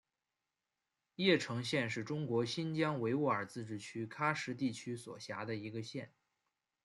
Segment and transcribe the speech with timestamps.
[1.17, 6.11] 叶城县是中国新疆维吾尔自治区喀什地区所辖的一个县。